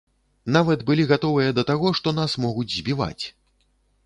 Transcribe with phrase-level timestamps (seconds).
[0.55, 3.23] Нават былі гатовыя да таго, што нас могуць збіваць.